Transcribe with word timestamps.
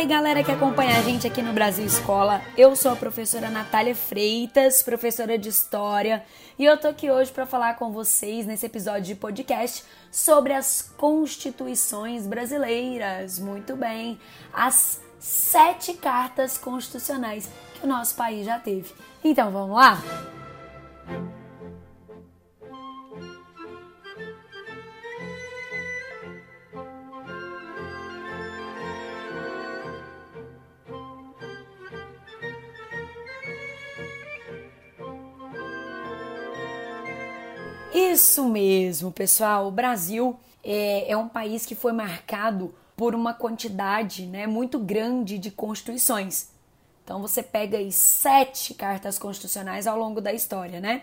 Oi, 0.00 0.06
galera 0.06 0.42
que 0.42 0.50
acompanha 0.50 0.96
a 0.98 1.02
gente 1.02 1.26
aqui 1.26 1.42
no 1.42 1.52
Brasil 1.52 1.84
Escola. 1.84 2.40
Eu 2.56 2.74
sou 2.74 2.90
a 2.90 2.96
professora 2.96 3.50
Natália 3.50 3.94
Freitas, 3.94 4.82
professora 4.82 5.36
de 5.36 5.50
História, 5.50 6.24
e 6.58 6.64
eu 6.64 6.78
tô 6.78 6.88
aqui 6.88 7.10
hoje 7.10 7.30
para 7.30 7.44
falar 7.44 7.74
com 7.74 7.92
vocês 7.92 8.46
nesse 8.46 8.64
episódio 8.64 9.02
de 9.02 9.14
podcast 9.14 9.84
sobre 10.10 10.54
as 10.54 10.80
constituições 10.96 12.26
brasileiras. 12.26 13.38
Muito 13.38 13.76
bem, 13.76 14.18
as 14.54 15.02
sete 15.18 15.92
cartas 15.92 16.56
constitucionais 16.56 17.46
que 17.74 17.84
o 17.84 17.86
nosso 17.86 18.14
país 18.14 18.46
já 18.46 18.58
teve. 18.58 18.94
Então 19.22 19.50
vamos 19.50 19.76
lá? 19.76 20.02
Isso 37.92 38.48
mesmo, 38.48 39.10
pessoal. 39.10 39.66
O 39.66 39.70
Brasil 39.70 40.38
é, 40.62 41.10
é, 41.10 41.16
um 41.16 41.28
país 41.28 41.66
que 41.66 41.74
foi 41.74 41.92
marcado 41.92 42.74
por 42.96 43.14
uma 43.14 43.34
quantidade 43.34 44.26
né, 44.26 44.46
muito 44.46 44.78
grande 44.78 45.38
de 45.38 45.50
constituições. 45.50 46.50
Então 47.02 47.20
você 47.20 47.42
pega 47.42 47.78
aí 47.78 47.90
sete 47.90 48.74
cartas 48.74 49.18
constitucionais 49.18 49.86
ao 49.86 49.98
longo 49.98 50.20
da 50.20 50.32
história, 50.32 50.80
né? 50.80 51.02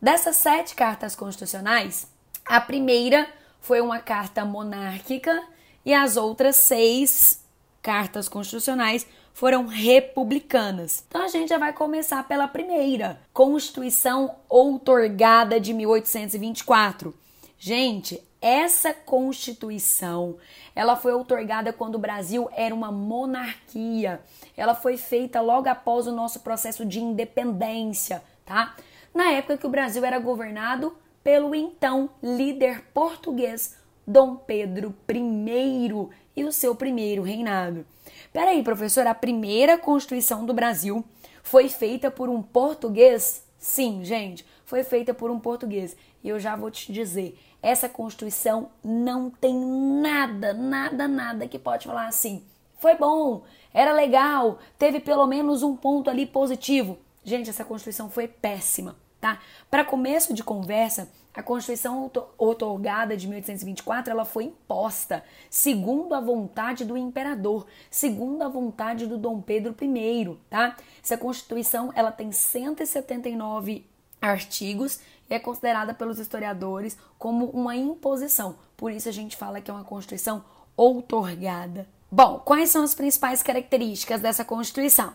Dessas 0.00 0.36
sete 0.36 0.74
cartas 0.74 1.16
constitucionais, 1.16 2.06
a 2.44 2.60
primeira 2.60 3.28
foi 3.60 3.80
uma 3.80 3.98
carta 3.98 4.44
monárquica 4.44 5.42
e 5.84 5.92
as 5.92 6.16
outras 6.16 6.56
seis 6.56 7.44
cartas 7.82 8.28
constitucionais 8.28 9.06
foram 9.32 9.66
republicanas. 9.66 11.04
Então 11.08 11.22
a 11.22 11.28
gente 11.28 11.48
já 11.48 11.58
vai 11.58 11.72
começar 11.72 12.26
pela 12.26 12.48
primeira, 12.48 13.20
Constituição 13.32 14.36
outorgada 14.48 15.58
de 15.58 15.72
1824. 15.72 17.14
Gente, 17.58 18.22
essa 18.40 18.94
Constituição, 18.94 20.36
ela 20.74 20.96
foi 20.96 21.12
outorgada 21.12 21.72
quando 21.72 21.96
o 21.96 21.98
Brasil 21.98 22.48
era 22.54 22.74
uma 22.74 22.90
monarquia. 22.90 24.20
Ela 24.56 24.74
foi 24.74 24.96
feita 24.96 25.40
logo 25.40 25.68
após 25.68 26.06
o 26.06 26.12
nosso 26.12 26.40
processo 26.40 26.86
de 26.86 27.00
independência, 27.00 28.22
tá? 28.46 28.74
Na 29.14 29.30
época 29.32 29.58
que 29.58 29.66
o 29.66 29.70
Brasil 29.70 30.04
era 30.04 30.18
governado 30.18 30.96
pelo 31.22 31.54
então 31.54 32.08
líder 32.22 32.82
português 32.94 33.76
Dom 34.06 34.36
Pedro 34.36 34.94
I 35.08 36.08
e 36.34 36.44
o 36.44 36.52
seu 36.52 36.74
primeiro 36.74 37.22
reinado. 37.22 37.84
Peraí, 38.32 38.62
professor, 38.62 39.06
a 39.08 39.14
primeira 39.14 39.76
Constituição 39.76 40.46
do 40.46 40.54
Brasil 40.54 41.04
foi 41.42 41.68
feita 41.68 42.10
por 42.12 42.28
um 42.28 42.40
português? 42.40 43.44
Sim, 43.58 44.04
gente, 44.04 44.46
foi 44.64 44.84
feita 44.84 45.12
por 45.12 45.32
um 45.32 45.40
português. 45.40 45.96
E 46.22 46.28
eu 46.28 46.38
já 46.38 46.54
vou 46.54 46.70
te 46.70 46.92
dizer, 46.92 47.36
essa 47.60 47.88
Constituição 47.88 48.70
não 48.84 49.30
tem 49.30 49.54
nada, 49.54 50.54
nada, 50.54 51.08
nada 51.08 51.48
que 51.48 51.58
pode 51.58 51.88
falar 51.88 52.06
assim. 52.06 52.44
Foi 52.78 52.94
bom, 52.94 53.42
era 53.74 53.92
legal, 53.92 54.58
teve 54.78 55.00
pelo 55.00 55.26
menos 55.26 55.64
um 55.64 55.74
ponto 55.74 56.08
ali 56.08 56.24
positivo. 56.24 56.98
Gente, 57.24 57.50
essa 57.50 57.64
Constituição 57.64 58.08
foi 58.08 58.28
péssima, 58.28 58.96
tá? 59.20 59.38
Para 59.70 59.84
começo 59.84 60.32
de 60.32 60.42
conversa, 60.42 61.08
a 61.32 61.42
Constituição 61.42 62.10
otorgada 62.36 63.16
de 63.16 63.28
1824 63.28 64.12
ela 64.12 64.24
foi 64.24 64.44
imposta 64.44 65.22
segundo 65.48 66.12
a 66.14 66.20
vontade 66.20 66.84
do 66.84 66.96
imperador, 66.96 67.66
segundo 67.90 68.42
a 68.42 68.48
vontade 68.48 69.06
do 69.06 69.16
Dom 69.16 69.40
Pedro 69.40 69.74
I, 69.80 70.36
tá? 70.48 70.76
Essa 71.02 71.16
Constituição 71.16 71.92
ela 71.94 72.10
tem 72.10 72.32
179 72.32 73.86
artigos 74.20 75.00
e 75.30 75.34
é 75.34 75.38
considerada 75.38 75.94
pelos 75.94 76.18
historiadores 76.18 76.98
como 77.16 77.46
uma 77.46 77.76
imposição. 77.76 78.56
Por 78.76 78.90
isso 78.90 79.08
a 79.08 79.12
gente 79.12 79.36
fala 79.36 79.60
que 79.60 79.70
é 79.70 79.74
uma 79.74 79.84
Constituição 79.84 80.44
outorgada. 80.76 81.86
Bom, 82.10 82.40
quais 82.40 82.70
são 82.70 82.82
as 82.82 82.94
principais 82.94 83.40
características 83.40 84.20
dessa 84.20 84.44
Constituição? 84.44 85.14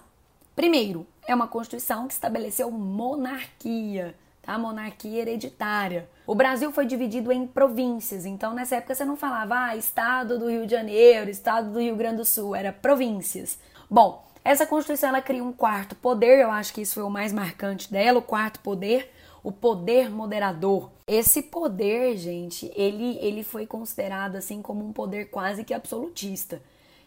Primeiro, 0.55 1.05
é 1.27 1.33
uma 1.35 1.47
Constituição 1.47 2.07
que 2.07 2.13
estabeleceu 2.13 2.69
monarquia 2.71 4.15
tá? 4.45 4.57
Monarquia 4.57 5.21
hereditária. 5.21 6.07
O 6.25 6.35
Brasil 6.35 6.71
foi 6.71 6.85
dividido 6.85 7.31
em 7.31 7.47
províncias, 7.47 8.25
então 8.25 8.53
nessa 8.53 8.75
época 8.77 8.95
você 8.95 9.03
não 9.03 9.17
falava, 9.17 9.55
ah, 9.65 9.75
estado 9.75 10.37
do 10.39 10.49
Rio 10.49 10.65
de 10.65 10.71
Janeiro, 10.71 11.29
estado 11.29 11.71
do 11.71 11.79
Rio 11.79 11.95
Grande 11.95 12.17
do 12.17 12.25
Sul, 12.25 12.55
era 12.55 12.71
províncias. 12.71 13.57
Bom, 13.89 14.23
essa 14.43 14.65
Constituição 14.65 15.09
ela 15.09 15.21
cria 15.21 15.43
um 15.43 15.51
quarto 15.51 15.95
poder, 15.95 16.39
eu 16.39 16.51
acho 16.51 16.73
que 16.73 16.81
isso 16.81 16.95
foi 16.95 17.03
o 17.03 17.09
mais 17.09 17.33
marcante 17.33 17.91
dela, 17.91 18.19
o 18.19 18.23
quarto 18.23 18.59
poder, 18.59 19.11
o 19.43 19.51
poder 19.51 20.09
moderador. 20.09 20.91
Esse 21.07 21.41
poder, 21.41 22.17
gente, 22.17 22.71
ele, 22.75 23.17
ele 23.19 23.43
foi 23.43 23.65
considerado 23.65 24.35
assim 24.35 24.61
como 24.61 24.85
um 24.85 24.93
poder 24.93 25.29
quase 25.29 25.63
que 25.63 25.73
absolutista. 25.73 26.61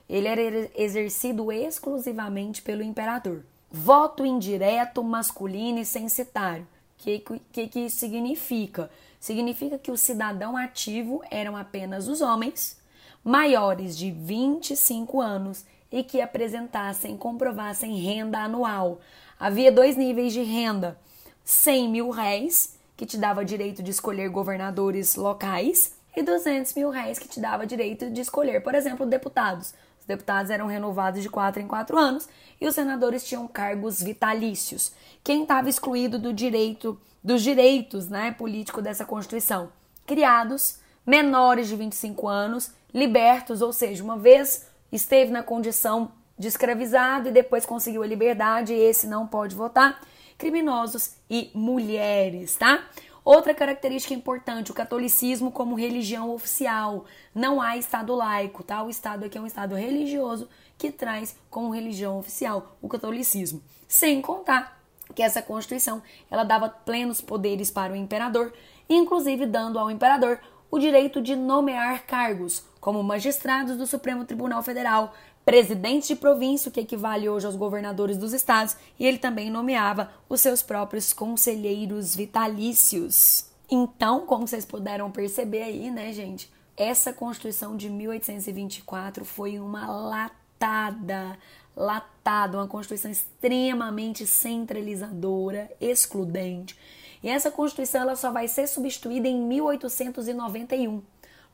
Ele 0.09 0.27
era 0.27 0.71
exercido 0.75 1.53
exclusivamente 1.53 2.63
pelo 2.63 2.83
imperador. 2.83 3.45
Voto 3.71 4.25
indireto, 4.25 5.03
masculino 5.05 5.79
e 5.79 5.85
censitário. 5.85 6.63
O 6.65 6.67
que, 6.99 7.25
que, 7.53 7.69
que 7.69 7.81
isso 7.81 7.99
significa? 7.99 8.91
Significa 9.21 9.79
que 9.79 9.91
o 9.91 9.97
cidadão 9.97 10.57
ativo 10.57 11.23
eram 11.31 11.57
apenas 11.57 12.09
os 12.09 12.21
homens 12.21 12.79
maiores 13.23 13.97
de 13.97 14.11
25 14.11 15.21
anos 15.21 15.65
e 15.93 16.03
que 16.03 16.21
apresentassem 16.21 17.17
comprovassem 17.17 17.97
renda 17.97 18.39
anual. 18.39 19.01
Havia 19.39 19.71
dois 19.71 19.97
níveis 19.97 20.33
de 20.33 20.43
renda: 20.43 20.99
100 21.45 21.89
mil 21.89 22.11
réis, 22.11 22.79
que 22.97 23.07
te 23.07 23.17
dava 23.19 23.45
direito 23.45 23.83
de 23.83 23.91
escolher 23.91 24.29
governadores 24.29 25.15
locais, 25.15 25.95
e 26.17 26.23
200 26.23 26.75
mil 26.75 26.91
réis, 26.91 27.19
que 27.19 27.29
te 27.29 27.39
dava 27.39 27.67
direito 27.67 28.11
de 28.11 28.21
escolher, 28.21 28.63
por 28.63 28.75
exemplo, 28.75 29.07
deputados. 29.07 29.75
Os 30.09 30.17
deputados 30.17 30.51
eram 30.51 30.67
renovados 30.67 31.23
de 31.23 31.29
4 31.29 31.61
em 31.61 31.67
4 31.67 31.99
anos 31.99 32.27
e 32.59 32.67
os 32.67 32.75
senadores 32.75 33.23
tinham 33.23 33.47
cargos 33.47 34.03
vitalícios 34.03 34.93
quem 35.29 35.43
estava 35.43 35.69
excluído 35.69 36.19
do 36.19 36.33
direito, 36.33 36.99
dos 37.23 37.43
direitos 37.43 38.09
né, 38.09 38.33
políticos 38.33 38.83
dessa 38.83 39.05
Constituição? 39.05 39.71
Criados, 40.07 40.79
menores 41.05 41.69
de 41.69 41.77
25 41.77 42.27
anos, 42.27 42.73
libertos, 42.95 43.61
ou 43.61 43.71
seja, 43.71 44.03
uma 44.03 44.17
vez 44.17 44.67
esteve 44.91 45.31
na 45.31 45.43
condição 45.43 46.13
de 46.39 46.49
escravizado 46.49 47.29
e 47.29 47.33
depois 47.33 47.67
conseguiu 47.67 48.03
a 48.03 48.07
liberdade, 48.07 48.73
esse 48.73 49.07
não 49.07 49.27
pode 49.27 49.55
votar, 49.55 50.01
criminosos 50.39 51.17
e 51.29 51.51
mulheres, 51.53 52.57
tá? 52.57 52.85
Outra 53.29 53.53
característica 53.53 54.15
importante, 54.15 54.71
o 54.71 54.75
catolicismo 54.75 55.53
como 55.53 55.75
religião 55.75 56.35
oficial. 56.35 57.05
Não 57.35 57.61
há 57.61 57.77
Estado 57.77 58.15
laico, 58.15 58.63
tá? 58.63 58.83
O 58.83 58.89
Estado 58.89 59.27
aqui 59.27 59.37
é 59.37 59.41
um 59.41 59.47
Estado 59.47 59.75
religioso 59.75 60.49
que 60.79 60.91
traz 60.91 61.37
como 61.51 61.69
religião 61.69 62.19
oficial 62.19 62.79
o 62.81 62.89
catolicismo. 62.89 63.63
Sem 63.87 64.23
contar 64.23 64.81
que 65.15 65.23
essa 65.23 65.43
Constituição 65.43 66.03
ela 66.31 66.43
dava 66.43 66.71
plenos 66.71 67.21
poderes 67.21 67.71
para 67.71 67.93
o 67.93 67.97
imperador, 67.97 68.51
inclusive 68.89 69.45
dando 69.45 69.79
ao 69.79 69.91
imperador 69.91 70.41
o 70.71 70.79
direito 70.79 71.21
de 71.21 71.37
nomear 71.37 72.07
cargos, 72.07 72.65
como 72.81 73.03
magistrados 73.03 73.77
do 73.77 73.87
Supremo 73.87 74.25
Tribunal 74.25 74.63
Federal, 74.63 75.13
presidentes 75.49 76.09
de 76.09 76.15
província, 76.15 76.71
que 76.71 76.79
equivale 76.79 77.27
hoje 77.27 77.47
aos 77.47 77.57
governadores 77.57 78.19
dos 78.19 78.35
estados, 78.35 78.77
e 79.01 79.07
ele 79.07 79.17
também 79.17 79.49
nomeava 79.49 80.11
os 80.29 80.43
seus 80.43 80.61
próprios 80.61 81.15
conselheiros 81.15 82.15
vitalícios. 82.15 83.47
Então, 83.71 84.27
como 84.27 84.47
vocês 84.47 84.67
puderam 84.67 85.11
perceber 85.11 85.63
aí, 85.63 85.91
né, 85.91 86.13
gente, 86.13 86.53
essa 86.77 87.15
Constituição 87.15 87.79
de 87.79 87.89
1824 87.89 89.25
foi 89.25 89.59
uma 89.59 89.91
latada 89.91 91.39
latado, 91.75 92.57
uma 92.59 92.69
Constituição 92.69 93.11
extremamente 93.11 94.27
centralizadora, 94.27 95.71
excludente. 95.81 96.79
E 97.23 97.29
essa 97.31 97.51
Constituição 97.51 98.03
ela 98.03 98.17
só 98.17 98.31
vai 98.31 98.49
ser 98.49 98.67
substituída 98.67 99.27
em 99.27 99.41
1891, 99.41 101.01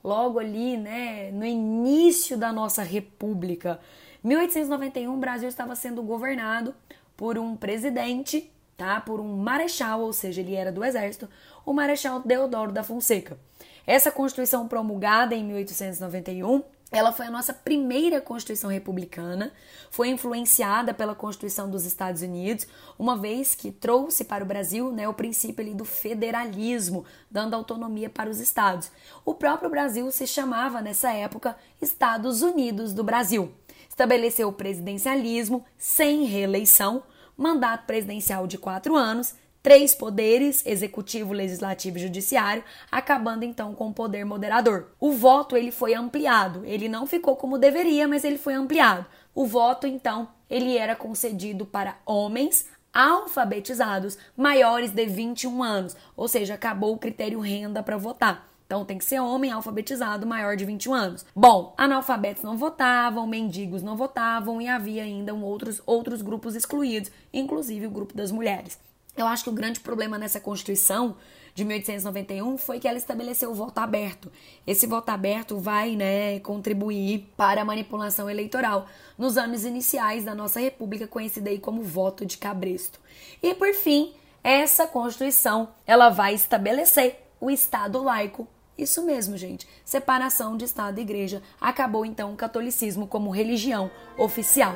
logo 0.04 0.38
ali, 0.38 0.76
né, 0.76 1.30
no 1.32 1.46
início 1.46 2.36
da 2.36 2.52
nossa 2.52 2.82
República. 2.82 3.80
1891, 4.22 5.14
o 5.14 5.16
Brasil 5.16 5.48
estava 5.48 5.74
sendo 5.74 6.02
governado 6.02 6.74
por 7.16 7.38
um 7.38 7.56
presidente, 7.56 8.50
tá? 8.76 9.00
Por 9.00 9.18
um 9.18 9.36
marechal, 9.36 10.02
ou 10.02 10.12
seja, 10.12 10.42
ele 10.42 10.54
era 10.54 10.70
do 10.70 10.84
exército, 10.84 11.28
o 11.64 11.72
Marechal 11.72 12.20
Deodoro 12.20 12.70
da 12.70 12.82
Fonseca. 12.82 13.38
Essa 13.86 14.10
Constituição 14.10 14.68
promulgada 14.68 15.34
em 15.34 15.44
1891 15.44 16.62
ela 16.94 17.12
foi 17.12 17.26
a 17.26 17.30
nossa 17.30 17.52
primeira 17.52 18.20
Constituição 18.20 18.70
republicana, 18.70 19.52
foi 19.90 20.08
influenciada 20.08 20.94
pela 20.94 21.14
Constituição 21.14 21.68
dos 21.68 21.84
Estados 21.84 22.22
Unidos, 22.22 22.66
uma 22.98 23.16
vez 23.16 23.54
que 23.54 23.72
trouxe 23.72 24.24
para 24.24 24.44
o 24.44 24.46
Brasil 24.46 24.92
né, 24.92 25.08
o 25.08 25.14
princípio 25.14 25.64
ali 25.64 25.74
do 25.74 25.84
federalismo, 25.84 27.04
dando 27.30 27.54
autonomia 27.54 28.08
para 28.08 28.30
os 28.30 28.40
estados. 28.40 28.90
O 29.24 29.34
próprio 29.34 29.68
Brasil 29.68 30.10
se 30.10 30.26
chamava 30.26 30.80
nessa 30.80 31.12
época 31.12 31.56
Estados 31.82 32.42
Unidos 32.42 32.94
do 32.94 33.02
Brasil. 33.02 33.52
estabeleceu 33.88 34.48
o 34.48 34.52
presidencialismo 34.52 35.64
sem 35.76 36.24
reeleição, 36.24 37.02
mandato 37.36 37.86
presidencial 37.86 38.46
de 38.46 38.58
quatro 38.58 38.96
anos, 38.96 39.34
três 39.64 39.94
poderes, 39.94 40.62
executivo, 40.66 41.32
legislativo 41.32 41.96
e 41.96 42.02
judiciário, 42.02 42.62
acabando 42.92 43.46
então 43.46 43.74
com 43.74 43.88
o 43.88 43.94
poder 43.94 44.22
moderador. 44.22 44.88
O 45.00 45.10
voto 45.12 45.56
ele 45.56 45.72
foi 45.72 45.94
ampliado, 45.94 46.62
ele 46.66 46.86
não 46.86 47.06
ficou 47.06 47.34
como 47.34 47.56
deveria, 47.56 48.06
mas 48.06 48.24
ele 48.24 48.36
foi 48.36 48.52
ampliado. 48.52 49.06
O 49.34 49.46
voto 49.46 49.86
então 49.86 50.28
ele 50.50 50.76
era 50.76 50.94
concedido 50.94 51.64
para 51.64 51.96
homens 52.04 52.68
alfabetizados 52.92 54.18
maiores 54.36 54.90
de 54.90 55.06
21 55.06 55.62
anos, 55.62 55.96
ou 56.14 56.28
seja, 56.28 56.52
acabou 56.52 56.92
o 56.92 56.98
critério 56.98 57.40
renda 57.40 57.82
para 57.82 57.96
votar. 57.96 58.46
Então 58.66 58.84
tem 58.84 58.98
que 58.98 59.04
ser 59.04 59.18
homem 59.20 59.50
alfabetizado 59.50 60.26
maior 60.26 60.56
de 60.56 60.66
21 60.66 60.92
anos. 60.92 61.24
Bom, 61.34 61.72
analfabetos 61.78 62.42
não 62.42 62.58
votavam, 62.58 63.26
mendigos 63.26 63.82
não 63.82 63.96
votavam 63.96 64.60
e 64.60 64.68
havia 64.68 65.04
ainda 65.04 65.32
outros, 65.32 65.80
outros 65.86 66.20
grupos 66.20 66.54
excluídos, 66.54 67.10
inclusive 67.32 67.86
o 67.86 67.90
grupo 67.90 68.14
das 68.14 68.30
mulheres. 68.30 68.78
Eu 69.16 69.26
acho 69.26 69.44
que 69.44 69.50
o 69.50 69.52
grande 69.52 69.80
problema 69.80 70.18
nessa 70.18 70.40
Constituição 70.40 71.16
de 71.54 71.64
1891 71.64 72.58
foi 72.58 72.80
que 72.80 72.88
ela 72.88 72.98
estabeleceu 72.98 73.50
o 73.50 73.54
voto 73.54 73.78
aberto. 73.78 74.30
Esse 74.66 74.86
voto 74.86 75.10
aberto 75.10 75.56
vai, 75.56 75.94
né, 75.94 76.40
contribuir 76.40 77.32
para 77.36 77.62
a 77.62 77.64
manipulação 77.64 78.28
eleitoral 78.28 78.86
nos 79.16 79.36
anos 79.36 79.64
iniciais 79.64 80.24
da 80.24 80.34
nossa 80.34 80.58
República, 80.58 81.06
conhecida 81.06 81.50
aí 81.50 81.60
como 81.60 81.82
voto 81.82 82.26
de 82.26 82.38
cabresto. 82.38 82.98
E 83.40 83.54
por 83.54 83.72
fim, 83.72 84.12
essa 84.42 84.86
Constituição, 84.86 85.68
ela 85.86 86.10
vai 86.10 86.34
estabelecer 86.34 87.20
o 87.40 87.50
Estado 87.50 88.02
laico 88.02 88.48
isso 88.76 89.04
mesmo, 89.04 89.36
gente. 89.36 89.68
Separação 89.84 90.56
de 90.56 90.64
Estado 90.64 90.98
e 90.98 91.02
Igreja. 91.02 91.40
Acabou 91.60 92.04
então 92.04 92.32
o 92.32 92.36
catolicismo 92.36 93.06
como 93.06 93.30
religião 93.30 93.90
oficial. 94.18 94.74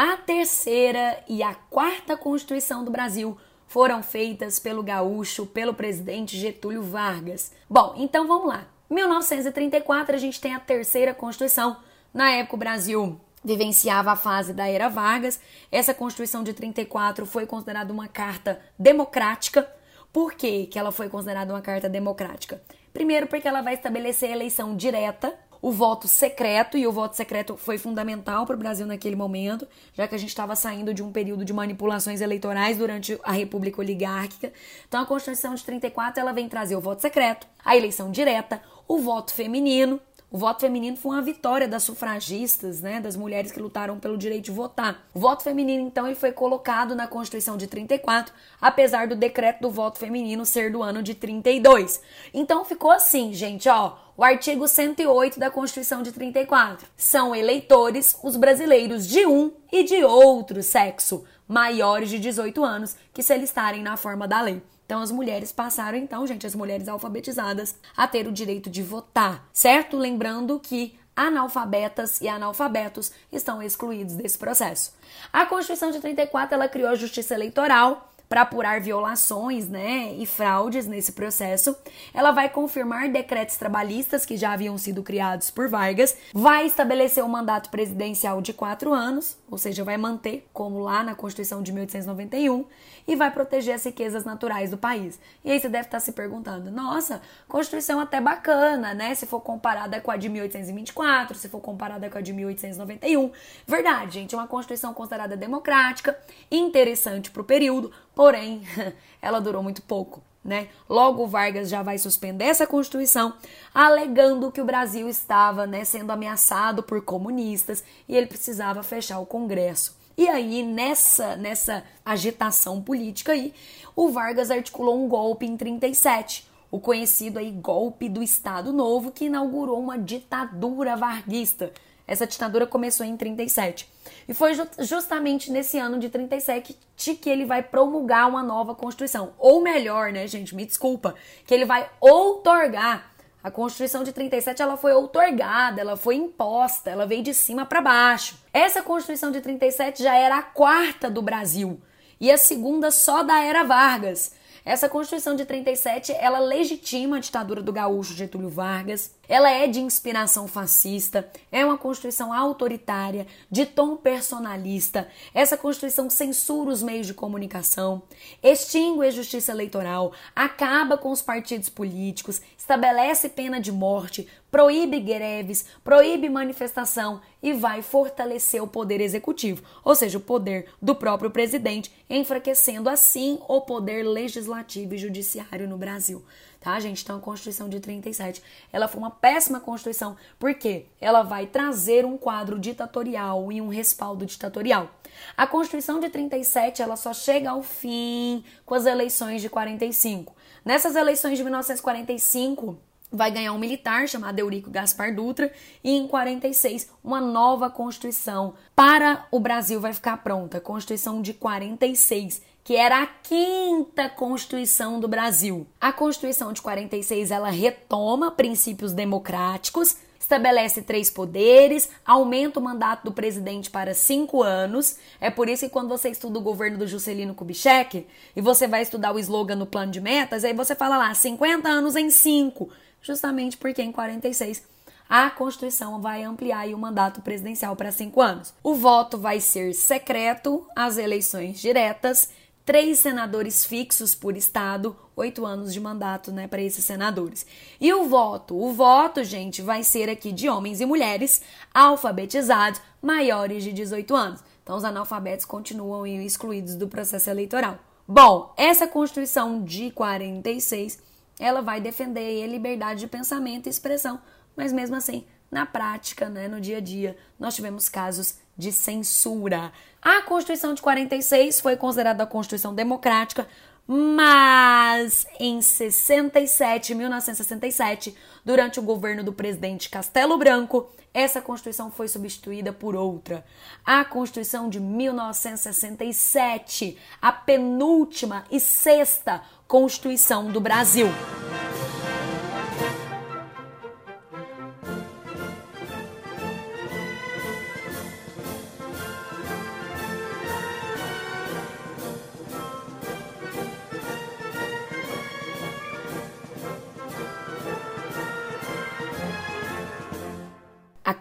A 0.00 0.16
terceira 0.16 1.24
e 1.28 1.42
a 1.42 1.56
quarta 1.56 2.16
Constituição 2.16 2.84
do 2.84 2.90
Brasil 2.92 3.36
foram 3.66 4.00
feitas 4.00 4.56
pelo 4.56 4.80
gaúcho, 4.80 5.44
pelo 5.44 5.74
presidente 5.74 6.36
Getúlio 6.36 6.84
Vargas. 6.84 7.50
Bom, 7.68 7.94
então 7.96 8.24
vamos 8.24 8.46
lá. 8.46 8.68
1934 8.88 10.14
a 10.14 10.18
gente 10.20 10.40
tem 10.40 10.54
a 10.54 10.60
terceira 10.60 11.12
Constituição. 11.12 11.78
Na 12.14 12.30
época 12.30 12.54
o 12.54 12.58
Brasil 12.60 13.20
vivenciava 13.44 14.12
a 14.12 14.16
fase 14.16 14.52
da 14.52 14.68
era 14.68 14.88
Vargas. 14.88 15.40
Essa 15.68 15.92
Constituição 15.92 16.44
de 16.44 16.52
34 16.52 17.26
foi 17.26 17.44
considerada 17.44 17.92
uma 17.92 18.06
carta 18.06 18.60
democrática. 18.78 19.68
Por 20.12 20.34
que, 20.34 20.66
que 20.66 20.78
ela 20.78 20.92
foi 20.92 21.08
considerada 21.08 21.52
uma 21.52 21.60
carta 21.60 21.88
democrática? 21.88 22.62
Primeiro, 22.92 23.26
porque 23.26 23.48
ela 23.48 23.62
vai 23.62 23.74
estabelecer 23.74 24.30
a 24.30 24.36
eleição 24.36 24.76
direta 24.76 25.36
o 25.60 25.72
voto 25.72 26.06
secreto, 26.06 26.76
e 26.76 26.86
o 26.86 26.92
voto 26.92 27.16
secreto 27.16 27.56
foi 27.56 27.78
fundamental 27.78 28.46
para 28.46 28.56
o 28.56 28.58
Brasil 28.58 28.86
naquele 28.86 29.16
momento, 29.16 29.66
já 29.92 30.06
que 30.06 30.14
a 30.14 30.18
gente 30.18 30.30
estava 30.30 30.54
saindo 30.54 30.94
de 30.94 31.02
um 31.02 31.10
período 31.10 31.44
de 31.44 31.52
manipulações 31.52 32.20
eleitorais 32.20 32.78
durante 32.78 33.18
a 33.22 33.32
República 33.32 33.80
Oligárquica. 33.80 34.52
Então 34.86 35.00
a 35.00 35.06
Constituição 35.06 35.54
de 35.54 35.64
34 35.64 36.20
ela 36.20 36.32
vem 36.32 36.48
trazer 36.48 36.76
o 36.76 36.80
voto 36.80 37.02
secreto, 37.02 37.46
a 37.64 37.76
eleição 37.76 38.10
direta, 38.10 38.62
o 38.86 38.98
voto 38.98 39.34
feminino, 39.34 40.00
o 40.30 40.36
voto 40.36 40.60
feminino 40.60 40.96
foi 40.96 41.12
uma 41.12 41.22
vitória 41.22 41.66
das 41.66 41.82
sufragistas, 41.82 42.82
né, 42.82 43.00
das 43.00 43.16
mulheres 43.16 43.50
que 43.50 43.60
lutaram 43.60 43.98
pelo 43.98 44.18
direito 44.18 44.44
de 44.44 44.50
votar. 44.50 45.06
O 45.14 45.18
voto 45.18 45.42
feminino, 45.42 45.86
então, 45.86 46.06
ele 46.06 46.14
foi 46.14 46.32
colocado 46.32 46.94
na 46.94 47.06
Constituição 47.06 47.56
de 47.56 47.66
34, 47.66 48.34
apesar 48.60 49.08
do 49.08 49.16
decreto 49.16 49.62
do 49.62 49.70
voto 49.70 49.98
feminino 49.98 50.44
ser 50.44 50.70
do 50.70 50.82
ano 50.82 51.02
de 51.02 51.14
32. 51.14 52.02
Então 52.34 52.62
ficou 52.64 52.90
assim, 52.90 53.32
gente, 53.32 53.70
ó, 53.70 53.96
o 54.18 54.22
artigo 54.22 54.68
108 54.68 55.40
da 55.40 55.50
Constituição 55.50 56.02
de 56.02 56.12
34. 56.12 56.86
São 56.94 57.34
eleitores 57.34 58.18
os 58.22 58.36
brasileiros 58.36 59.06
de 59.06 59.24
um 59.26 59.50
e 59.72 59.82
de 59.82 60.04
outro 60.04 60.62
sexo, 60.62 61.24
maiores 61.46 62.10
de 62.10 62.18
18 62.18 62.62
anos, 62.62 62.96
que 63.14 63.22
se 63.22 63.32
alistarem 63.32 63.82
na 63.82 63.96
forma 63.96 64.28
da 64.28 64.42
lei. 64.42 64.60
Então 64.88 65.02
as 65.02 65.12
mulheres 65.12 65.52
passaram, 65.52 65.98
então, 65.98 66.26
gente, 66.26 66.46
as 66.46 66.54
mulheres 66.54 66.88
alfabetizadas 66.88 67.76
a 67.94 68.08
ter 68.08 68.26
o 68.26 68.32
direito 68.32 68.70
de 68.70 68.82
votar, 68.82 69.46
certo? 69.52 69.98
Lembrando 69.98 70.58
que 70.58 70.98
analfabetas 71.14 72.22
e 72.22 72.26
analfabetos 72.26 73.12
estão 73.30 73.62
excluídos 73.62 74.14
desse 74.14 74.38
processo. 74.38 74.94
A 75.30 75.44
Constituição 75.44 75.90
de 75.90 76.00
34 76.00 76.54
ela 76.54 76.68
criou 76.68 76.88
a 76.88 76.94
Justiça 76.94 77.34
Eleitoral 77.34 78.10
para 78.28 78.42
apurar 78.42 78.80
violações, 78.80 79.68
né, 79.68 80.14
e 80.18 80.26
fraudes 80.26 80.86
nesse 80.86 81.12
processo. 81.12 81.76
Ela 82.12 82.30
vai 82.30 82.48
confirmar 82.48 83.08
decretos 83.08 83.56
trabalhistas 83.56 84.26
que 84.26 84.36
já 84.36 84.52
haviam 84.52 84.76
sido 84.76 85.02
criados 85.02 85.50
por 85.50 85.68
Vargas, 85.68 86.16
vai 86.32 86.66
estabelecer 86.66 87.24
um 87.24 87.28
mandato 87.28 87.70
presidencial 87.70 88.40
de 88.42 88.52
quatro 88.52 88.92
anos, 88.92 89.36
ou 89.50 89.56
seja, 89.56 89.82
vai 89.84 89.96
manter 89.96 90.46
como 90.52 90.78
lá 90.80 91.02
na 91.02 91.14
Constituição 91.14 91.62
de 91.62 91.72
1891 91.72 92.64
e 93.08 93.16
vai 93.16 93.30
proteger 93.30 93.74
as 93.74 93.84
riquezas 93.84 94.24
naturais 94.24 94.70
do 94.70 94.76
país. 94.76 95.18
E 95.42 95.50
aí 95.50 95.58
você 95.58 95.68
deve 95.68 95.86
estar 95.86 95.98
se 95.98 96.12
perguntando: 96.12 96.70
nossa, 96.70 97.22
Constituição 97.48 97.98
até 97.98 98.20
bacana, 98.20 98.92
né? 98.92 99.14
Se 99.14 99.24
for 99.24 99.40
comparada 99.40 99.98
com 100.00 100.10
a 100.10 100.16
de 100.18 100.28
1824, 100.28 101.38
se 101.38 101.48
for 101.48 101.60
comparada 101.60 102.10
com 102.10 102.18
a 102.18 102.20
de 102.20 102.34
1891. 102.34 103.30
Verdade, 103.66 104.14
gente, 104.14 104.34
é 104.34 104.38
uma 104.38 104.46
Constituição 104.46 104.92
considerada 104.92 105.36
democrática, 105.36 106.18
interessante 106.50 107.30
para 107.30 107.40
o 107.40 107.44
período, 107.44 107.90
porém, 108.18 108.62
ela 109.22 109.40
durou 109.40 109.62
muito 109.62 109.80
pouco. 109.80 110.20
Né? 110.44 110.66
Logo, 110.88 111.28
Vargas 111.28 111.68
já 111.68 111.84
vai 111.84 111.98
suspender 111.98 112.46
essa 112.46 112.66
Constituição, 112.66 113.34
alegando 113.72 114.50
que 114.50 114.60
o 114.60 114.64
Brasil 114.64 115.08
estava 115.08 115.68
né, 115.68 115.84
sendo 115.84 116.10
ameaçado 116.10 116.82
por 116.82 117.00
comunistas 117.02 117.84
e 118.08 118.16
ele 118.16 118.26
precisava 118.26 118.82
fechar 118.82 119.20
o 119.20 119.26
Congresso. 119.26 119.96
E 120.16 120.26
aí, 120.26 120.64
nessa, 120.64 121.36
nessa 121.36 121.84
agitação 122.04 122.82
política 122.82 123.32
aí, 123.32 123.54
o 123.94 124.08
Vargas 124.08 124.50
articulou 124.50 125.00
um 125.00 125.06
golpe 125.06 125.46
em 125.46 125.56
37, 125.56 126.44
o 126.72 126.80
conhecido 126.80 127.38
aí 127.38 127.52
golpe 127.52 128.08
do 128.08 128.20
Estado 128.20 128.72
Novo, 128.72 129.12
que 129.12 129.26
inaugurou 129.26 129.78
uma 129.78 129.96
ditadura 129.96 130.96
varguista. 130.96 131.72
Essa 132.04 132.26
ditadura 132.26 132.66
começou 132.66 133.06
em 133.06 133.16
37. 133.16 133.88
E 134.28 134.34
foi 134.34 134.52
justamente 134.80 135.50
nesse 135.50 135.78
ano 135.78 135.98
de 135.98 136.10
37 136.10 136.78
que 136.96 137.30
ele 137.30 137.46
vai 137.46 137.62
promulgar 137.62 138.28
uma 138.28 138.42
nova 138.42 138.74
Constituição. 138.74 139.32
Ou 139.38 139.62
melhor, 139.62 140.12
né, 140.12 140.26
gente, 140.26 140.54
me 140.54 140.66
desculpa, 140.66 141.14
que 141.46 141.54
ele 141.54 141.64
vai 141.64 141.88
outorgar 141.98 143.10
a 143.42 143.50
Constituição 143.50 144.02
de 144.02 144.12
37 144.12 144.60
ela 144.60 144.76
foi 144.76 144.92
outorgada, 144.92 145.80
ela 145.80 145.96
foi 145.96 146.16
imposta, 146.16 146.90
ela 146.90 147.06
veio 147.06 147.22
de 147.22 147.32
cima 147.32 147.64
para 147.64 147.80
baixo. 147.80 148.36
Essa 148.52 148.82
Constituição 148.82 149.30
de 149.30 149.40
37 149.40 150.02
já 150.02 150.14
era 150.14 150.38
a 150.38 150.42
quarta 150.42 151.08
do 151.08 151.22
Brasil 151.22 151.80
e 152.20 152.30
a 152.30 152.36
segunda 152.36 152.90
só 152.90 153.22
da 153.22 153.40
era 153.40 153.62
Vargas. 153.62 154.34
Essa 154.68 154.86
Constituição 154.86 155.34
de 155.34 155.46
37, 155.46 156.12
ela 156.12 156.38
legitima 156.40 157.16
a 157.16 157.20
ditadura 157.20 157.62
do 157.62 157.72
gaúcho 157.72 158.12
Getúlio 158.12 158.50
Vargas. 158.50 159.14
Ela 159.26 159.50
é 159.50 159.66
de 159.66 159.80
inspiração 159.80 160.46
fascista, 160.46 161.26
é 161.50 161.64
uma 161.64 161.78
Constituição 161.78 162.34
autoritária, 162.34 163.26
de 163.50 163.64
tom 163.64 163.96
personalista. 163.96 165.08
Essa 165.32 165.56
Constituição 165.56 166.10
censura 166.10 166.68
os 166.68 166.82
meios 166.82 167.06
de 167.06 167.14
comunicação, 167.14 168.02
extingue 168.42 169.06
a 169.06 169.10
justiça 169.10 169.52
eleitoral, 169.52 170.12
acaba 170.36 170.98
com 170.98 171.12
os 171.12 171.22
partidos 171.22 171.70
políticos, 171.70 172.42
estabelece 172.58 173.30
pena 173.30 173.58
de 173.58 173.72
morte, 173.72 174.28
proíbe 174.50 175.00
greves, 175.00 175.66
proíbe 175.84 176.28
manifestação 176.28 177.20
e 177.42 177.52
vai 177.52 177.82
fortalecer 177.82 178.62
o 178.62 178.66
poder 178.66 179.00
executivo, 179.00 179.62
ou 179.84 179.94
seja, 179.94 180.18
o 180.18 180.22
poder 180.22 180.66
do 180.80 180.94
próprio 180.94 181.30
presidente, 181.30 181.92
enfraquecendo 182.08 182.88
assim 182.88 183.38
o 183.46 183.60
poder 183.60 184.02
legislativo 184.02 184.94
e 184.94 184.98
judiciário 184.98 185.68
no 185.68 185.78
Brasil. 185.78 186.24
Tá, 186.60 186.80
gente? 186.80 187.02
Então 187.02 187.18
a 187.18 187.20
Constituição 187.20 187.68
de 187.68 187.78
37, 187.78 188.42
ela 188.72 188.88
foi 188.88 188.98
uma 188.98 189.12
péssima 189.12 189.60
Constituição, 189.60 190.16
porque 190.40 190.86
ela 191.00 191.22
vai 191.22 191.46
trazer 191.46 192.04
um 192.04 192.18
quadro 192.18 192.58
ditatorial 192.58 193.52
e 193.52 193.60
um 193.60 193.68
respaldo 193.68 194.26
ditatorial. 194.26 194.90
A 195.36 195.46
Constituição 195.46 196.00
de 196.00 196.08
37, 196.08 196.82
ela 196.82 196.96
só 196.96 197.14
chega 197.14 197.50
ao 197.50 197.62
fim 197.62 198.44
com 198.66 198.74
as 198.74 198.86
eleições 198.86 199.40
de 199.40 199.48
45. 199.48 200.34
Nessas 200.64 200.96
eleições 200.96 201.38
de 201.38 201.44
1945, 201.44 202.76
vai 203.10 203.30
ganhar 203.30 203.52
um 203.52 203.58
militar 203.58 204.08
chamado 204.08 204.38
Eurico 204.38 204.70
Gaspar 204.70 205.14
Dutra 205.14 205.52
e 205.82 205.90
em 205.90 206.06
46 206.06 206.90
uma 207.02 207.20
nova 207.20 207.70
constituição 207.70 208.54
para 208.76 209.26
o 209.30 209.40
Brasil 209.40 209.80
vai 209.80 209.92
ficar 209.92 210.18
pronta, 210.18 210.60
Constituição 210.60 211.22
de 211.22 211.32
46, 211.32 212.42
que 212.62 212.76
era 212.76 213.02
a 213.02 213.06
quinta 213.06 214.08
Constituição 214.08 215.00
do 215.00 215.08
Brasil. 215.08 215.66
A 215.80 215.92
Constituição 215.92 216.52
de 216.52 216.60
46 216.60 217.30
ela 217.30 217.50
retoma 217.50 218.30
princípios 218.30 218.92
democráticos, 218.92 219.96
estabelece 220.20 220.82
três 220.82 221.10
poderes, 221.10 221.88
aumenta 222.04 222.60
o 222.60 222.62
mandato 222.62 223.04
do 223.04 223.12
presidente 223.12 223.70
para 223.70 223.94
cinco 223.94 224.42
anos. 224.42 224.98
É 225.18 225.30
por 225.30 225.48
isso 225.48 225.64
que 225.64 225.72
quando 225.72 225.88
você 225.88 226.10
estuda 226.10 226.38
o 226.38 226.42
governo 226.42 226.76
do 226.76 226.86
Juscelino 226.86 227.34
Kubitschek 227.34 228.06
e 228.36 228.40
você 228.42 228.68
vai 228.68 228.82
estudar 228.82 229.14
o 229.14 229.18
slogan 229.18 229.56
no 229.56 229.64
plano 229.64 229.90
de 229.90 230.00
metas, 230.00 230.44
aí 230.44 230.52
você 230.52 230.74
fala 230.74 230.98
lá 230.98 231.14
50 231.14 231.66
anos 231.66 231.96
em 231.96 232.10
cinco, 232.10 232.68
justamente 233.00 233.56
porque 233.56 233.82
em 233.82 233.92
46 233.92 234.62
a 235.08 235.30
Constituição 235.30 236.00
vai 236.00 236.22
ampliar 236.22 236.68
o 236.68 236.78
mandato 236.78 237.22
presidencial 237.22 237.74
para 237.74 237.90
cinco 237.90 238.20
anos. 238.20 238.52
O 238.62 238.74
voto 238.74 239.16
vai 239.16 239.40
ser 239.40 239.72
secreto, 239.72 240.66
as 240.76 240.98
eleições 240.98 241.58
diretas 241.58 242.28
três 242.68 242.98
senadores 242.98 243.64
fixos 243.64 244.14
por 244.14 244.36
estado, 244.36 244.94
oito 245.16 245.46
anos 245.46 245.72
de 245.72 245.80
mandato, 245.80 246.30
né, 246.30 246.46
para 246.46 246.60
esses 246.60 246.84
senadores. 246.84 247.46
E 247.80 247.90
o 247.94 248.04
voto? 248.04 248.54
O 248.54 248.74
voto, 248.74 249.24
gente, 249.24 249.62
vai 249.62 249.82
ser 249.82 250.10
aqui 250.10 250.30
de 250.30 250.50
homens 250.50 250.78
e 250.82 250.84
mulheres 250.84 251.40
alfabetizados 251.72 252.78
maiores 253.00 253.64
de 253.64 253.72
18 253.72 254.14
anos. 254.14 254.44
Então, 254.62 254.76
os 254.76 254.84
analfabetos 254.84 255.46
continuam 255.46 256.06
excluídos 256.06 256.74
do 256.74 256.86
processo 256.86 257.30
eleitoral. 257.30 257.78
Bom, 258.06 258.52
essa 258.54 258.86
Constituição 258.86 259.64
de 259.64 259.90
46, 259.92 260.98
ela 261.38 261.62
vai 261.62 261.80
defender 261.80 262.46
liberdade 262.46 263.00
de 263.00 263.06
pensamento 263.06 263.66
e 263.66 263.70
expressão, 263.70 264.20
mas 264.56 264.72
mesmo 264.72 264.96
assim, 264.96 265.24
na 265.50 265.64
prática, 265.64 266.28
né, 266.28 266.48
no 266.48 266.60
dia 266.60 266.78
a 266.78 266.80
dia, 266.80 267.16
nós 267.38 267.54
tivemos 267.54 267.88
casos 267.88 268.38
de 268.56 268.72
censura. 268.72 269.72
A 270.02 270.22
Constituição 270.22 270.74
de 270.74 270.82
46 270.82 271.60
foi 271.60 271.76
considerada 271.76 272.22
a 272.22 272.26
Constituição 272.26 272.74
democrática, 272.74 273.46
mas 273.90 275.26
em 275.40 275.62
67, 275.62 276.94
1967, 276.94 278.14
durante 278.44 278.78
o 278.78 278.82
governo 278.82 279.24
do 279.24 279.32
presidente 279.32 279.88
Castelo 279.88 280.36
Branco, 280.36 280.90
essa 281.14 281.40
Constituição 281.40 281.90
foi 281.90 282.06
substituída 282.06 282.70
por 282.70 282.94
outra. 282.94 283.46
A 283.82 284.04
Constituição 284.04 284.68
de 284.68 284.78
1967, 284.78 286.98
a 287.20 287.32
penúltima 287.32 288.44
e 288.50 288.60
sexta 288.60 289.40
Constituição 289.66 290.52
do 290.52 290.60
Brasil. 290.60 291.06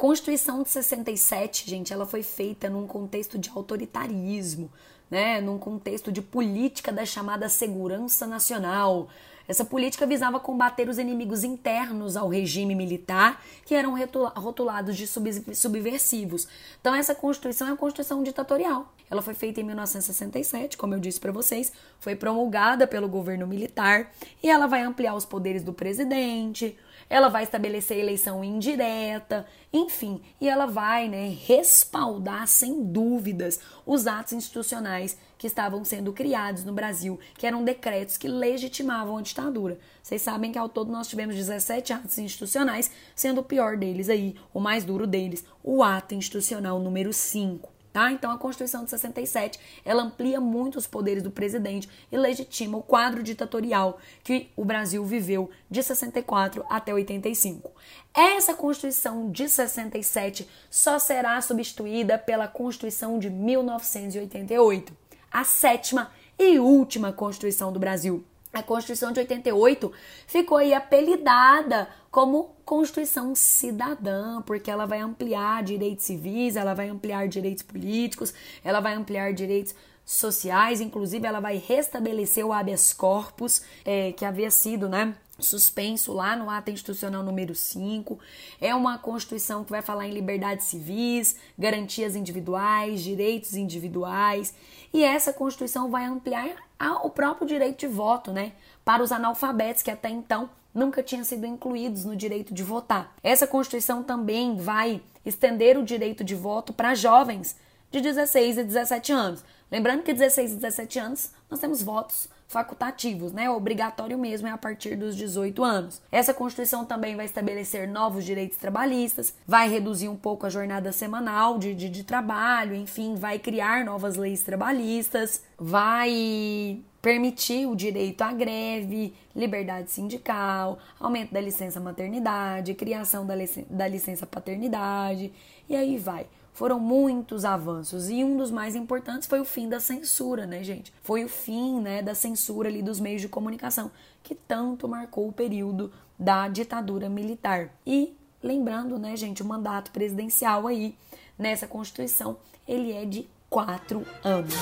Constituição 0.07 0.63
de 0.63 0.69
67, 0.69 1.69
gente, 1.69 1.91
ela 1.91 2.05
foi 2.05 2.23
feita 2.23 2.69
num 2.69 2.87
contexto 2.87 3.37
de 3.37 3.49
autoritarismo, 3.49 4.71
né? 5.11 5.41
Num 5.41 5.57
contexto 5.59 6.13
de 6.13 6.21
política 6.21 6.93
da 6.93 7.05
chamada 7.05 7.49
segurança 7.49 8.25
nacional. 8.25 9.09
Essa 9.49 9.65
política 9.65 10.05
visava 10.05 10.39
combater 10.39 10.87
os 10.87 10.97
inimigos 10.97 11.43
internos 11.43 12.15
ao 12.15 12.29
regime 12.29 12.73
militar, 12.73 13.43
que 13.65 13.75
eram 13.75 13.95
rotulados 14.33 14.95
de 14.95 15.05
subversivos. 15.07 16.47
Então, 16.79 16.95
essa 16.95 17.13
Constituição 17.13 17.67
é 17.67 17.71
uma 17.71 17.77
Constituição 17.77 18.23
ditatorial. 18.23 18.93
Ela 19.09 19.21
foi 19.21 19.33
feita 19.33 19.59
em 19.59 19.63
1967, 19.65 20.77
como 20.77 20.93
eu 20.93 21.01
disse 21.01 21.19
para 21.19 21.33
vocês, 21.33 21.73
foi 21.99 22.15
promulgada 22.15 22.87
pelo 22.87 23.09
governo 23.09 23.45
militar 23.45 24.09
e 24.41 24.49
ela 24.49 24.67
vai 24.67 24.83
ampliar 24.83 25.15
os 25.15 25.25
poderes 25.25 25.63
do 25.63 25.73
presidente, 25.73 26.77
ela 27.09 27.29
vai 27.29 27.43
estabelecer 27.43 27.97
eleição 27.97 28.43
indireta, 28.43 29.45
enfim, 29.71 30.21
e 30.41 30.49
ela 30.49 30.65
vai 30.65 31.07
né, 31.07 31.35
respaldar 31.45 32.47
sem 32.47 32.83
dúvidas 32.83 33.59
os 33.85 34.07
atos 34.07 34.33
institucionais 34.33 35.17
que 35.37 35.47
estavam 35.47 35.85
sendo 35.85 36.11
criados 36.11 36.63
no 36.63 36.73
Brasil, 36.73 37.19
que 37.37 37.45
eram 37.45 37.63
decretos 37.63 38.17
que 38.17 38.27
legitimavam 38.27 39.17
a 39.17 39.21
ditadura. 39.21 39.77
Vocês 40.01 40.21
sabem 40.21 40.51
que 40.51 40.57
ao 40.57 40.67
todo 40.67 40.91
nós 40.91 41.07
tivemos 41.07 41.35
17 41.35 41.93
atos 41.93 42.17
institucionais, 42.17 42.91
sendo 43.15 43.41
o 43.41 43.43
pior 43.43 43.77
deles 43.77 44.09
aí, 44.09 44.35
o 44.53 44.59
mais 44.59 44.83
duro 44.83 45.05
deles, 45.05 45.45
o 45.63 45.83
ato 45.83 46.15
institucional 46.15 46.79
número 46.79 47.13
5. 47.13 47.76
Tá? 47.97 48.11
Então 48.11 48.29
a 48.29 48.37
Constituição 48.37 48.83
de 48.83 48.91
67, 48.91 49.59
ela 49.83 50.03
amplia 50.03 50.39
muito 50.39 50.77
os 50.77 50.85
poderes 50.85 51.23
do 51.23 51.31
presidente 51.31 51.89
e 52.11 52.15
legitima 52.15 52.77
o 52.77 52.83
quadro 52.83 53.23
ditatorial 53.23 53.97
que 54.23 54.51
o 54.55 54.63
Brasil 54.63 55.03
viveu 55.03 55.49
de 55.67 55.81
64 55.81 56.63
até 56.69 56.93
85. 56.93 57.71
Essa 58.13 58.53
Constituição 58.53 59.31
de 59.31 59.49
67 59.49 60.47
só 60.69 60.99
será 60.99 61.41
substituída 61.41 62.19
pela 62.19 62.47
Constituição 62.47 63.17
de 63.17 63.31
1988, 63.31 64.93
a 65.31 65.43
sétima 65.43 66.11
e 66.37 66.59
última 66.59 67.11
Constituição 67.11 67.73
do 67.73 67.79
Brasil. 67.79 68.23
A 68.57 68.63
Constituição 68.63 69.11
de 69.11 69.19
88 69.19 69.91
ficou 70.25 70.57
aí 70.57 70.73
apelidada 70.73 71.87
como 72.09 72.55
Constituição 72.65 73.35
cidadã, 73.35 74.41
porque 74.41 74.71
ela 74.71 74.87
vai 74.87 74.99
ampliar 74.99 75.61
direitos 75.63 76.05
civis, 76.05 76.55
ela 76.55 76.73
vai 76.73 76.89
ampliar 76.89 77.27
direitos 77.27 77.61
políticos, 77.61 78.33
ela 78.63 78.79
vai 78.79 78.95
ampliar 78.95 79.31
direitos 79.31 79.75
sociais, 80.03 80.81
inclusive 80.81 81.27
ela 81.27 81.39
vai 81.39 81.57
restabelecer 81.57 82.43
o 82.43 82.51
habeas 82.51 82.91
corpus, 82.93 83.61
é, 83.85 84.11
que 84.13 84.25
havia 84.25 84.49
sido, 84.49 84.89
né, 84.89 85.13
suspenso 85.39 86.13
lá 86.13 86.35
no 86.35 86.49
ato 86.49 86.71
institucional 86.71 87.23
número 87.23 87.53
5. 87.53 88.19
É 88.59 88.73
uma 88.73 88.97
Constituição 88.97 89.63
que 89.63 89.71
vai 89.71 89.81
falar 89.81 90.07
em 90.07 90.13
liberdades 90.13 90.67
civis, 90.67 91.35
garantias 91.57 92.15
individuais, 92.15 93.01
direitos 93.01 93.55
individuais. 93.55 94.53
E 94.93 95.03
essa 95.03 95.33
Constituição 95.33 95.89
vai 95.89 96.05
ampliar 96.05 96.55
o 97.03 97.09
próprio 97.09 97.47
direito 97.47 97.79
de 97.79 97.87
voto, 97.87 98.31
né? 98.31 98.53
Para 98.83 99.03
os 99.03 99.11
analfabetos 99.11 99.81
que 99.81 99.91
até 99.91 100.09
então 100.09 100.49
nunca 100.73 101.01
tinham 101.01 101.23
sido 101.23 101.45
incluídos 101.45 102.05
no 102.05 102.15
direito 102.15 102.53
de 102.53 102.63
votar. 102.63 103.15
Essa 103.23 103.47
Constituição 103.47 104.03
também 104.03 104.55
vai 104.55 105.01
estender 105.25 105.77
o 105.77 105.83
direito 105.83 106.23
de 106.23 106.35
voto 106.35 106.71
para 106.71 106.95
jovens 106.95 107.57
de 107.91 107.99
16 107.99 108.59
e 108.59 108.63
17 108.63 109.11
anos. 109.11 109.43
Lembrando 109.71 110.03
que 110.03 110.13
16 110.13 110.51
e 110.51 110.55
17 110.55 110.99
anos 110.99 111.31
nós 111.49 111.59
temos 111.59 111.81
votos 111.81 112.29
facultativos, 112.47 113.33
né? 113.33 113.49
Obrigatório 113.49 114.17
mesmo 114.17 114.47
é 114.47 114.51
a 114.51 114.57
partir 114.57 114.95
dos 114.95 115.15
18 115.15 115.63
anos. 115.63 116.01
Essa 116.11 116.33
Constituição 116.33 116.85
também 116.85 117.15
vai 117.15 117.25
estabelecer 117.25 117.87
novos 117.87 118.23
direitos 118.23 118.57
trabalhistas, 118.57 119.33
vai 119.45 119.69
reduzir 119.69 120.07
um 120.07 120.15
pouco 120.15 120.45
a 120.45 120.49
jornada 120.49 120.91
semanal 120.91 121.57
de, 121.59 121.73
de, 121.73 121.89
de 121.89 122.03
trabalho, 122.03 122.73
enfim, 122.73 123.15
vai 123.15 123.37
criar 123.37 123.83
novas 123.83 124.15
leis 124.15 124.41
trabalhistas, 124.41 125.43
vai 125.57 126.79
permitir 127.01 127.67
o 127.67 127.75
direito 127.75 128.21
à 128.21 128.33
greve, 128.33 129.13
liberdade 129.35 129.91
sindical, 129.91 130.79
aumento 130.99 131.33
da 131.33 131.39
licença 131.39 131.79
maternidade, 131.79 132.73
criação 132.73 133.25
da, 133.25 133.35
lic 133.35 133.65
da 133.69 133.87
licença 133.87 134.25
paternidade, 134.25 135.31
e 135.69 135.75
aí 135.75 135.97
vai. 135.97 136.25
Foram 136.57 136.79
muitos 136.79 137.45
avanços 137.45 138.09
e 138.09 138.23
um 138.23 138.35
dos 138.35 138.49
mais 138.49 138.75
importantes 138.75 139.27
foi 139.27 139.39
o 139.39 139.45
fim 139.45 139.69
da 139.69 139.79
censura, 139.79 140.47
né, 140.47 140.63
gente? 140.63 140.91
Foi 141.03 141.23
o 141.23 141.29
fim, 141.29 141.79
né, 141.79 142.01
da 142.01 142.15
censura 142.15 142.67
ali 142.67 142.81
dos 142.81 142.99
meios 142.99 143.21
de 143.21 143.29
comunicação, 143.29 143.91
que 144.23 144.33
tanto 144.33 144.87
marcou 144.87 145.27
o 145.27 145.31
período 145.31 145.93
da 146.17 146.47
ditadura 146.47 147.09
militar. 147.09 147.69
E 147.85 148.17
lembrando, 148.41 148.97
né, 148.97 149.15
gente, 149.15 149.43
o 149.43 149.45
mandato 149.45 149.91
presidencial 149.91 150.65
aí 150.65 150.95
nessa 151.37 151.67
Constituição, 151.67 152.37
ele 152.67 152.91
é 152.91 153.05
de 153.05 153.29
quatro 153.51 154.03
anos. 154.23 154.55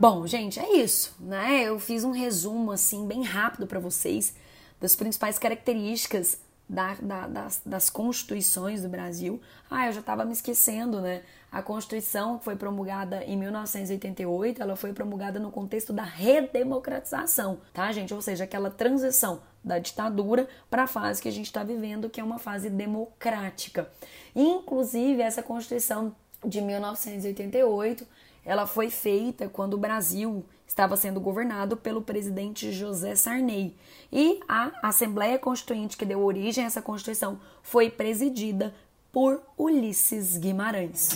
Bom, 0.00 0.28
gente, 0.28 0.60
é 0.60 0.76
isso, 0.76 1.12
né? 1.18 1.64
Eu 1.64 1.80
fiz 1.80 2.04
um 2.04 2.12
resumo 2.12 2.70
assim 2.70 3.04
bem 3.04 3.24
rápido 3.24 3.66
para 3.66 3.80
vocês 3.80 4.32
das 4.80 4.94
principais 4.94 5.40
características 5.40 6.38
da, 6.68 6.94
da, 7.02 7.26
das, 7.26 7.60
das 7.66 7.90
constituições 7.90 8.80
do 8.80 8.88
Brasil. 8.88 9.40
Ah, 9.68 9.88
eu 9.88 9.92
já 9.92 9.98
estava 9.98 10.24
me 10.24 10.32
esquecendo, 10.32 11.00
né? 11.00 11.22
A 11.50 11.62
Constituição 11.62 12.38
foi 12.38 12.54
promulgada 12.54 13.24
em 13.24 13.36
1988, 13.36 14.62
ela 14.62 14.76
foi 14.76 14.92
promulgada 14.92 15.40
no 15.40 15.50
contexto 15.50 15.92
da 15.92 16.04
redemocratização, 16.04 17.58
tá, 17.72 17.90
gente? 17.90 18.14
Ou 18.14 18.22
seja, 18.22 18.44
aquela 18.44 18.70
transição 18.70 19.42
da 19.64 19.80
ditadura 19.80 20.48
para 20.70 20.84
a 20.84 20.86
fase 20.86 21.20
que 21.20 21.28
a 21.28 21.32
gente 21.32 21.46
está 21.46 21.64
vivendo, 21.64 22.08
que 22.08 22.20
é 22.20 22.24
uma 22.24 22.38
fase 22.38 22.70
democrática. 22.70 23.90
Inclusive, 24.36 25.22
essa 25.22 25.42
Constituição 25.42 26.14
de 26.44 26.60
1988 26.60 28.06
ela 28.48 28.66
foi 28.66 28.88
feita 28.88 29.46
quando 29.46 29.74
o 29.74 29.78
Brasil 29.78 30.42
estava 30.66 30.96
sendo 30.96 31.20
governado 31.20 31.76
pelo 31.76 32.00
presidente 32.00 32.72
José 32.72 33.14
Sarney. 33.14 33.76
E 34.10 34.40
a 34.48 34.72
Assembleia 34.82 35.38
Constituinte 35.38 35.98
que 35.98 36.06
deu 36.06 36.24
origem 36.24 36.64
a 36.64 36.66
essa 36.66 36.80
Constituição 36.80 37.38
foi 37.62 37.90
presidida 37.90 38.74
por 39.12 39.42
Ulisses 39.58 40.38
Guimarães. 40.38 41.10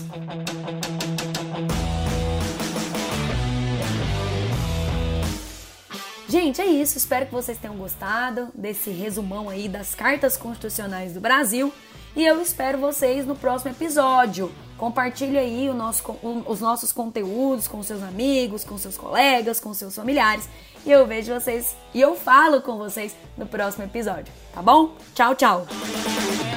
Gente, 6.29 6.61
é 6.61 6.67
isso. 6.67 6.99
Espero 6.99 7.25
que 7.25 7.33
vocês 7.33 7.57
tenham 7.57 7.77
gostado 7.77 8.51
desse 8.55 8.91
resumão 8.91 9.49
aí 9.49 9.71
das 9.71 9.95
cartas 9.95 10.37
constitucionais 10.37 11.15
do 11.15 11.21
Brasil. 11.21 11.73
E 12.14 12.25
eu 12.25 12.40
espero 12.40 12.78
vocês 12.78 13.26
no 13.26 13.35
próximo 13.35 13.71
episódio. 13.71 14.52
Compartilhe 14.76 15.38
aí 15.38 15.73
nosso, 15.73 16.02
os 16.47 16.61
nossos 16.61 16.92
conteúdos 16.92 17.69
com 17.69 17.83
seus 17.83 18.02
amigos, 18.02 18.64
com 18.64 18.76
seus 18.76 18.97
colegas, 18.97 19.61
com 19.61 19.73
seus 19.73 19.95
familiares. 19.95 20.49
E 20.85 20.90
eu 20.90 21.07
vejo 21.07 21.33
vocês 21.33 21.76
e 21.95 22.00
eu 22.00 22.16
falo 22.16 22.61
com 22.61 22.76
vocês 22.76 23.14
no 23.37 23.47
próximo 23.47 23.85
episódio, 23.85 24.33
tá 24.52 24.61
bom? 24.61 24.95
Tchau, 25.14 25.35
tchau! 25.35 26.51